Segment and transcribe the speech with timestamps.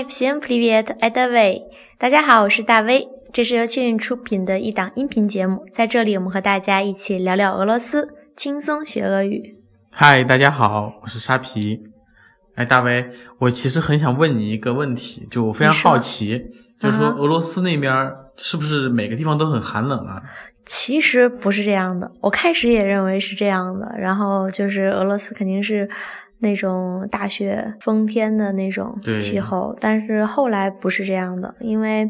[0.00, 1.64] Hi, всем привет, это Вэй。
[1.98, 9.58] 大家好，我是大威，这是由庆运出品的一档音频节目，在这里我们和大家一起聊聊俄罗斯，轻松学俄语。
[9.90, 11.82] 嗨，大家好，我是沙皮。
[12.54, 13.04] 哎，大威，
[13.38, 16.42] 我其实很想问你一个问题，就我非常好奇，
[16.80, 20.22] 就是说俄罗斯那边是不是每个地方都很寒冷啊？
[20.64, 25.86] 其实不是这样的，我开始也认为是这样的，然后就是俄罗斯肯定是
[26.41, 32.09] 那种大雪封天的那种气候，但是后来不是这样的，因为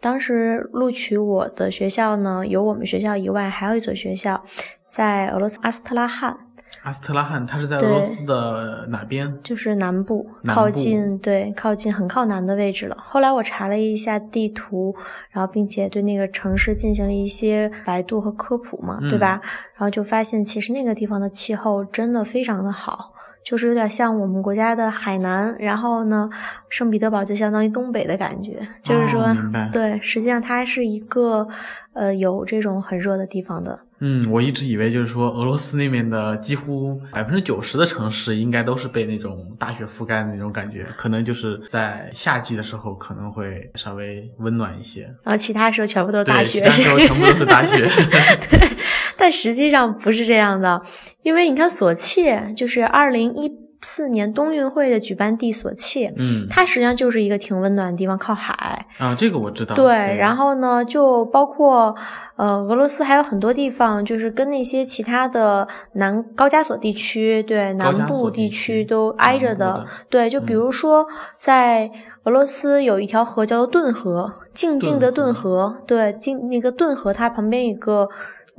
[0.00, 4.44] 当时录取我的学校呢，有我们学校以外还有一所学校
[4.86, 6.36] 在俄罗斯阿斯特拉罕。
[6.82, 9.38] 阿斯特拉罕，它是在俄罗斯的哪边？
[9.42, 12.96] 就是南部，靠近对，靠近很靠南的位置了。
[12.98, 14.94] 后来我查了一下地图，
[15.30, 19.40] 然后并且对那个城市进行了一些百度和科普嘛，对吧？
[19.74, 23.12] 然后就发现其实那个地方的气候真的非常的好，
[23.42, 26.28] 就是有点像我们国家的海南，然后呢，
[26.68, 29.26] 圣彼得堡就相当于东北的感觉，就是说，
[29.72, 31.48] 对，实际上它是一个
[31.92, 33.80] 呃有这种很热的地方的。
[34.00, 47.76] 嗯，我一直以为就是说，俄罗斯那边的几乎百分之九十的城市应该都是被那种大雪覆盖的那种感觉，可能就是在夏季的时候可能会稍微温暖一些，然后其他时候全部都是大雪，其他时候全部都是大雪。
[48.50, 48.76] 对，
[49.16, 50.80] 但实际上不是这样的，
[51.22, 52.24] 因为你看索契
[52.56, 53.50] 就是二零一
[53.82, 59.74] 四年冬运会的举办地索契，嗯，它实际上就是一个挺温暖的地方，靠海啊，这个我知道。
[59.74, 61.94] 对，然后呢，就包括。
[62.36, 69.84] 呃，俄罗斯还有很多地方，就是跟那些其他的南高加索地区，对南部地区都挨着的。
[70.08, 71.06] 对，就比如说
[71.36, 71.90] 在
[72.24, 75.82] 俄罗斯有一条河叫做顿河，静静的顿河。
[75.86, 78.08] 对，静那个顿河，它旁边一个。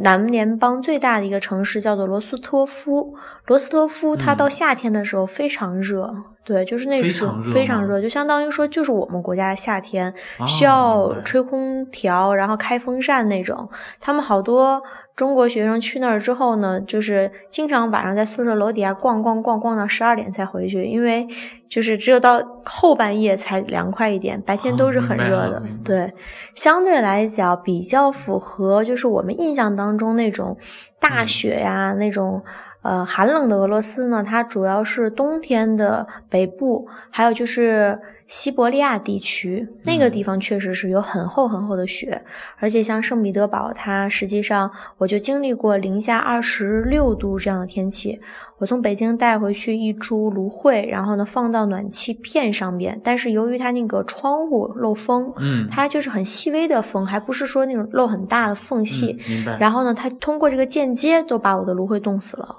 [0.04, 10.14] 南联邦最大的一个城市叫做罗斯托夫，罗斯托夫它到夏天的时候非常热，对，就是那种非常热，就相当于说就是我们国家夏天
[10.48, 13.70] 需要吹空调，然后开风扇那种。
[14.00, 14.82] 他们好多
[15.16, 21.28] 中国学生去那儿之后呢，就是经常晚上在宿舍楼底下逛逛逛逛到十二点才回去，因为。
[21.72, 25.64] 就是只有到后半夜才凉快一点，白天都是很热的。
[25.86, 26.14] 对，
[26.54, 30.58] 相对来讲比较符合，就是我们印象当中那种
[31.00, 32.44] 大雪呀，那种
[32.82, 38.00] 呃寒冷的俄罗斯呢，它主要是冬天的北部，还有就是。
[38.28, 42.24] 西伯利亚地区那个地方确实是有很厚很厚的雪，
[42.60, 48.22] 而且像圣彼得堡，它实际上我就经历过零下二十六度这样的天气。
[48.58, 59.20] 我从北京带回去一株芦荟，然后呢放到暖气片上边，但是由于它那个窗户漏风，嗯，它就是很细微的风，还不是说那种漏很大的缝隙。
[59.28, 59.58] 明白。
[59.60, 62.56] 然后呢，它通过这个间接都把我的芦荟冻死了，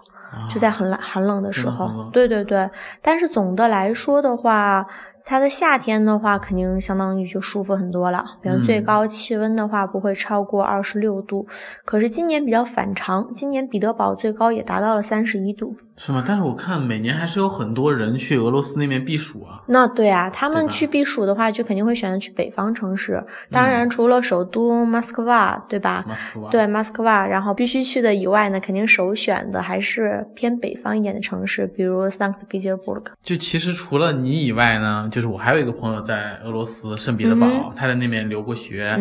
[0.48, 2.10] 就在很冷寒冷的时候。
[2.12, 2.70] 对对对，
[3.00, 4.87] 但是总的来说的话。
[5.25, 8.25] 它的夏天的话，肯定相当于就舒服很多了。
[8.43, 11.47] 比如最高气温的话，不会超过二十六度。
[11.84, 15.77] 可是今年比较反常，今年彼得堡最高也达到了三十一度。
[15.94, 16.25] 是吗？
[16.27, 19.62] 但是我看每年还是有很多人去俄罗斯那边避暑啊。
[19.66, 23.22] 那对啊，他们去避暑的话，就肯定会选择去北方城市。
[23.50, 26.05] 当然，除了首都莫斯科瓦，对吧？
[26.50, 33.03] 对，莫斯科瓦，然后必须去的以外呢，肯定首选的还是偏北方一点的城市，比如 sanctuary。
[33.22, 38.99] 就其实除了你以外呢，就是我还有一个朋友在俄罗斯圣彼得堡，他在那边留过学，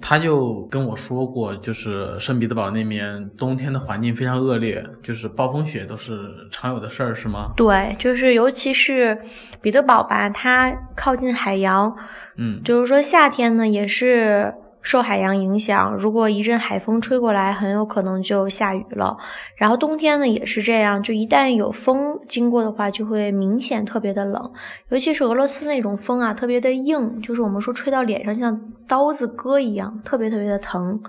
[0.00, 6.32] 他就跟我说过，就是圣彼得堡那边冬天的环境非常恶劣，就是暴风雪都是。
[6.50, 7.52] 常有的事儿是吗？
[7.56, 9.18] 对，就是尤其是
[9.60, 11.94] 彼得堡吧，它靠近海洋，
[12.36, 19.16] 嗯，就是说夏天呢也是受海洋影响，如果一阵海风吹过来，很有可能就下雨了。
[19.56, 24.52] 然后冬天呢也是这样，就一旦有风经过的话，就会明显特别的冷，
[24.90, 31.00] 尤其是俄罗斯那种风啊，特别的硬，就是我们说吹到脸上像刀子割一样，特别特别的疼。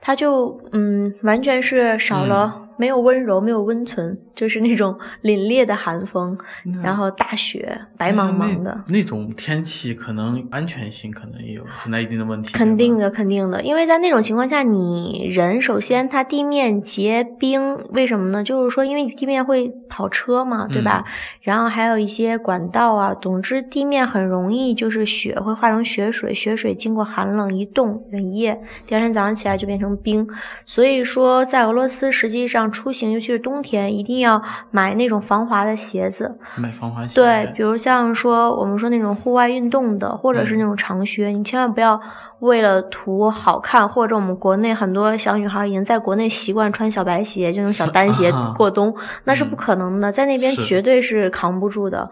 [0.00, 2.69] 它就嗯，完全是少了。
[2.80, 6.38] 没有温柔，没有温存，就是那种 凛冽的寒风，
[6.82, 12.54] 然后大雪，白茫茫的那种天气，可能安全性可能也有存在一定的问题。
[12.54, 18.42] 肯定的，肯定的，因为在那种情况下，你人首先它地面结冰，为什么呢？
[18.42, 21.04] 就是说，因为地面会跑车嘛，对吧？
[21.42, 30.26] 然后还有一些管道啊，总之地面很容易就是雪会化成雪水，雪水经过寒冷一冻，一夜，第二天早上起来就变成冰。
[30.64, 32.69] 所以说，在俄罗斯实际上。
[32.70, 34.40] 上出行，尤其是冬天，一定要
[34.70, 36.38] 买那种防滑的鞋子。
[36.56, 37.14] 买防滑鞋。
[37.14, 42.00] 对，比如像说我们说那种户外运动的，或者是那种长靴，你千万不要
[42.38, 48.94] 为了图好看，或者我们国内很多小女孩已经在国内习惯穿小白鞋，就那种小单鞋过冬，
[49.24, 52.08] 那是不可能的，在那边绝对是扛不住的。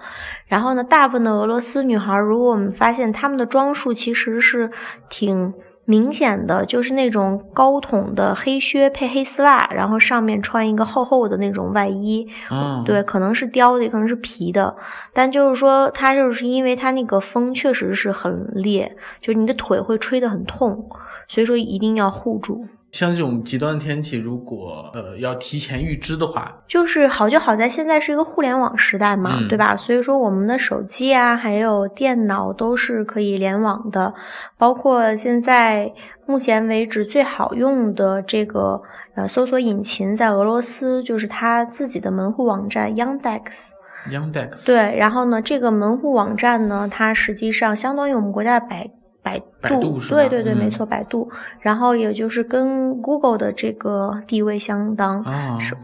[0.46, 4.70] 然后呢，大部分的俄罗斯女孩，如果我们发现她们的装束其实是
[5.08, 5.54] 挺。
[5.90, 12.28] 明显的就是那种高筒的黑靴配黑丝袜，然后上面穿一个厚厚的那种外衣，
[12.84, 14.76] 对，可能是貂的，也可能是皮的，
[15.14, 20.90] 但就是说它就是因为它那个风确实是很烈，就是你的腿会吹得很痛，
[21.26, 22.66] 所以说一定要护住。
[22.90, 29.76] 像这种极端天气，如果呃要提前预知的话，就是好就好在现在是一个互联网时代嘛，对吧？
[29.76, 34.14] 所以说我们的手机啊，还有电脑都是可以联网的，
[34.56, 35.92] 包括现在
[36.26, 38.80] 目前为止最好用的这个
[39.14, 43.70] 呃搜索引擎，在俄罗斯就是它自己的门户网站 Yandex。
[44.10, 48.90] Yandex 对，然后呢，这个门户网站呢，它实际上相当于我们国家的百。
[49.60, 51.28] 百度对对对，没错，百度。
[51.60, 55.24] 然后也就是跟 Google 的这个地位相当，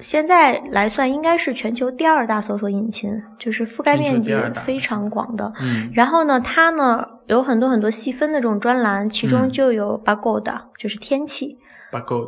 [0.00, 5.52] 现在来算应该是全球第二大搜索引擎，就是覆盖面积非常广的。
[5.92, 11.58] 然后呢，它呢有很多很多细分的这种专栏，其中就有 b a g o 的，就是天气。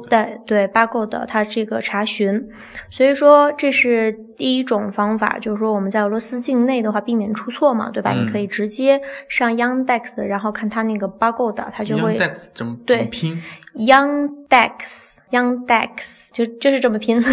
[0.08, 2.48] 对对，八购的，它这个查询，
[2.90, 8.12] 所以说这是第一种方法，就是说我们在俄罗斯境内的话，避免出错嘛，对吧？
[8.12, 13.42] 你可以直接上 Yandex，然后看它那个八购的，它就会 Yandex 怎么对拼
[13.74, 17.22] ？Yandex，Yandex 就就是这么拼。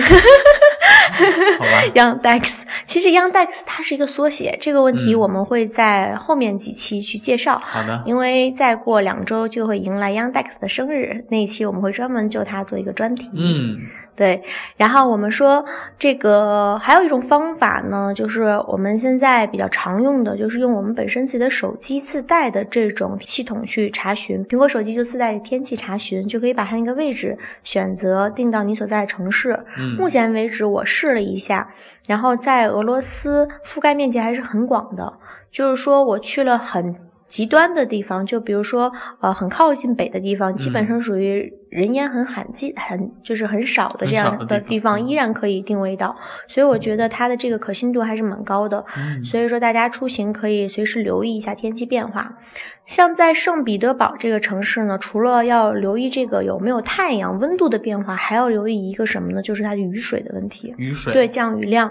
[1.59, 7.57] 好吧，Yandex，其实 Young Dex 它是一个缩写，这个问题我们会在后面几期去介绍。
[7.57, 13.29] 好的，因为再过两周就会迎来 Young Dex 的生日，那一期我们会专门就它做一个专题。
[13.33, 13.77] 嗯。
[14.15, 14.43] 对，
[14.77, 15.65] 然后我们说
[15.97, 24.45] 这个还有一种方法呢，就是我们现在比较常用的，就是用我们本身自己的手机自带的这种系统去查询。
[24.45, 29.59] 苹果手机就自带天气查询，就可以把它那个位置选择定到你所在的城市。
[29.97, 31.73] 目前为止我试了一下，
[32.07, 35.11] 然后在俄罗斯覆盖面积还是很广的，
[35.49, 36.95] 就是说我去了很
[37.27, 41.51] 极端的地方，就比如说呃很靠近北的地方，基本上属于。
[41.73, 46.15] 人烟很罕见，很就是很少的这样的地方，依然可以定位到，
[46.47, 48.85] 所以我觉得它的这个可信度还是蛮高的。
[49.23, 52.37] 所以说大家出行可以随时留意一下天气变化。
[52.85, 59.41] 像在圣彼得堡这个城市呢，除了要留意这个有没有太阳、温度的变化，还要留意一个什么呢？
[59.41, 60.75] 就是它的雨水的问题。
[60.77, 61.89] 雨水对降雨量，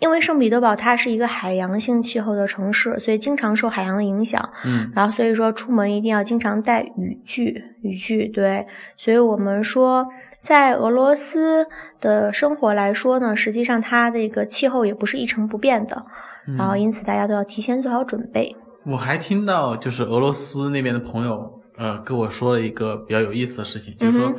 [0.00, 4.50] 因为圣彼得堡它是一个海洋性气候的城市，所以经常受海洋的影响。
[4.66, 7.62] 嗯，然后所以说出门一定要经常带雨具。
[7.82, 10.08] 雨具对，所以我们说，
[10.40, 11.66] 在俄罗斯
[12.00, 16.04] 的生活来说呢，实际上它的一个气候也不是一成不变的，
[16.58, 18.56] 然后因此大家都要提前做好准备。
[18.84, 24.34] 我还听到就是俄罗斯那边的朋友，呃，跟我说了一个比较有意思的事情，就是说，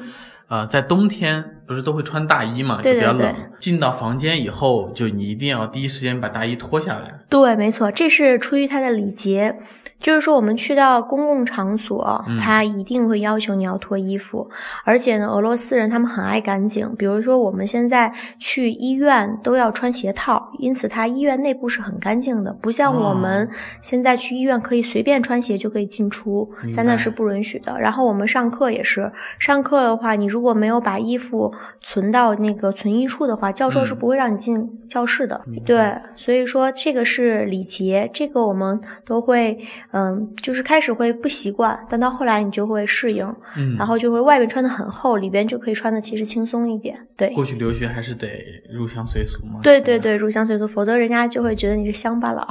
[0.49, 7.19] 呃，在冬天不是都会穿大衣嘛，就比较冷，进到房间以后，就你一定要第一时间把大衣脱下来。
[7.33, 9.55] 对，没错，这是出于他的礼节。
[9.99, 14.49] 就是说，我们去到公共场所，他一定会要求你要脱衣服。
[14.83, 16.93] 而且呢，俄罗斯人他们很爱干净。
[16.97, 23.49] 比如说，我们现在去医院都要穿鞋套，因此他医院内部是很干净的，不像我们
[23.81, 27.79] 现在去医院可以随便穿鞋就可以进出，在那是不允许的。
[27.79, 29.09] 然后我们上课也是，
[29.39, 35.39] 上课的话，你如果没有把衣服存到那个存衣处的话，教授是不会让你进教室的。
[35.65, 39.57] 对，所以说这个是礼节，这个我们都会。
[39.91, 43.25] 嗯，就是开始会不习惯，但到后来你就会适应，
[43.55, 46.97] 嗯，然后就会外面穿的很厚，里边就可以穿的其实轻松一点。
[47.15, 48.27] 对，过去留学还是得
[48.71, 49.59] 入乡随俗嘛。
[49.61, 52.47] 对对对，入乡随俗，否则人家就会觉得你是乡巴佬，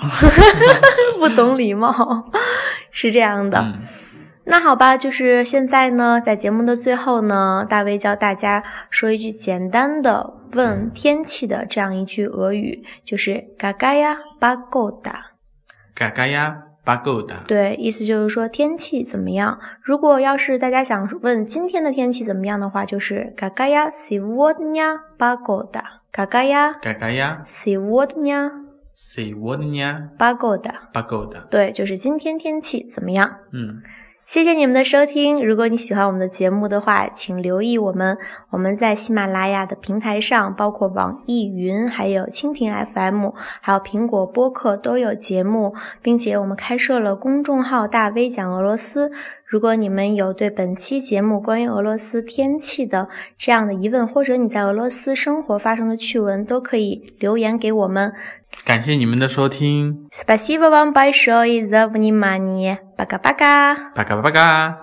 [1.19, 2.31] 不懂礼貌，
[2.91, 3.75] 是这样的。
[4.45, 15.33] 那好吧，就是现在呢，在节目的最后呢，大卫教大家说一句简单的问天气的这样一句俄语就是“嘎嘎呀巴够哒”，
[15.95, 17.45] 嘎嘎呀巴够哒。
[17.47, 19.59] 对，意思就是说天气怎么样。
[19.83, 28.51] 如果要是大家想问今天的天气怎么样的话，就是“嘎嘎呀西沃尼亚巴够哒”，嘎嘎呀，嘎嘎呀，西沃尼亚，
[28.95, 31.47] 西沃尼亚，巴够哒，巴够哒。
[31.51, 33.39] 对，就是今天天气怎么样？
[33.53, 33.81] 嗯。
[34.33, 35.47] 谢谢你们的收听。
[35.47, 38.17] 如果你喜欢我们的节目的话，请留意我们。
[38.49, 43.29] 我们在喜马拉雅的平台上，包括网易云、还有蜻蜓 FM、
[43.61, 49.13] 还有苹果播客都有节目，并且我们开设了公众号“大 V 讲俄罗斯”。
[49.52, 58.14] 如果你们有对本期节目关于俄罗斯天气的这样的疑问，或者你在俄罗斯生活发生的趣闻，都可以留言给我们。
[58.66, 60.08] 感谢你们的收听。
[60.12, 62.80] Спасибо вам большое за внимание.
[62.98, 63.94] Пока-пока.
[63.96, 64.81] Пока-пока.